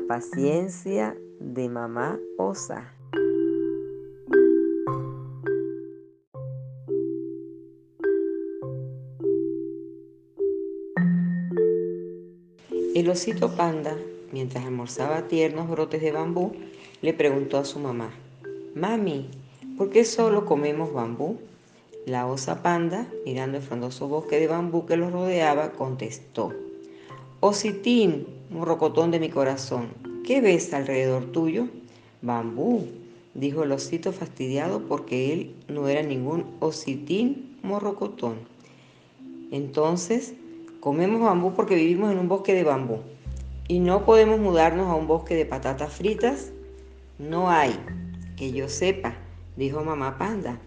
[0.00, 2.92] paciencia de mamá osa.
[12.94, 13.96] El osito panda,
[14.32, 16.52] mientras almorzaba tiernos brotes de bambú,
[17.00, 18.10] le preguntó a su mamá,
[18.74, 19.30] Mami,
[19.78, 21.38] ¿por qué solo comemos bambú?
[22.06, 26.52] La osa panda, mirando el frondoso bosque de bambú que los rodeaba, contestó,
[27.40, 29.88] Ositín, morrocotón de mi corazón,
[30.24, 31.68] ¿qué ves alrededor tuyo?
[32.20, 32.86] Bambú,
[33.34, 38.36] dijo el osito fastidiado porque él no era ningún ositín morrocotón.
[39.50, 40.34] Entonces,
[40.80, 42.98] comemos bambú porque vivimos en un bosque de bambú
[43.68, 46.52] y no podemos mudarnos a un bosque de patatas fritas.
[47.18, 47.74] No hay,
[48.36, 49.14] que yo sepa,
[49.56, 50.58] dijo mamá panda,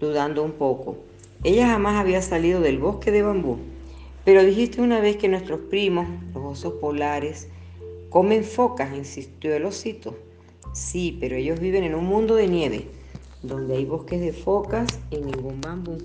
[0.00, 0.96] dudando un poco.
[1.42, 3.58] Ella jamás había salido del bosque de bambú.
[4.24, 7.48] Pero dijiste una vez que nuestros primos, los osos polares,
[8.08, 10.16] comen focas, insistió el osito.
[10.72, 12.86] Sí, pero ellos viven en un mundo de nieve,
[13.42, 15.98] donde hay bosques de focas y ningún bambú.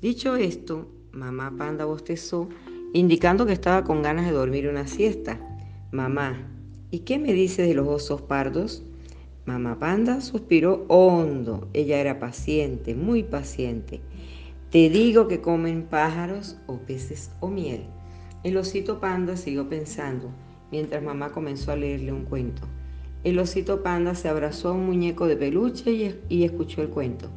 [0.00, 2.48] Dicho esto, mamá panda bostezó,
[2.94, 5.38] indicando que estaba con ganas de dormir una siesta.
[5.92, 6.48] Mamá,
[6.90, 8.82] ¿y qué me dice de los osos pardos?
[9.44, 11.68] Mamá panda suspiró hondo.
[11.72, 14.00] Ella era paciente, muy paciente.
[14.72, 17.84] Te digo que comen pájaros o peces o miel.
[18.42, 20.30] El osito panda siguió pensando
[20.70, 22.62] mientras mamá comenzó a leerle un cuento.
[23.22, 27.28] El osito panda se abrazó a un muñeco de peluche y, escuchó el cuento.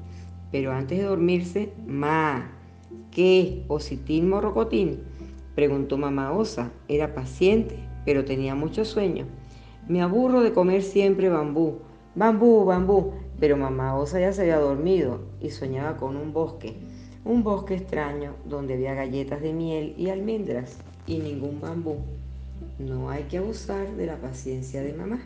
[0.50, 2.54] Pero antes de dormirse, Ma,
[3.12, 3.66] ¿qué?
[3.68, 5.02] ¿Ositín morrocotín?
[5.56, 6.72] Preguntó mamá osa.
[6.88, 9.26] Era paciente, pero tenía mucho sueño.
[9.90, 11.80] Me aburro de comer siempre bambú.
[12.16, 13.12] Bambú, bambú.
[13.42, 16.78] Pero mamá osa ya se había dormido y soñaba con un bosque
[17.26, 21.98] un bosque extraño donde había galletas de miel y almendras y ningún bambú.
[22.80, 25.20] No hay que abusar de la paciencia de mamá.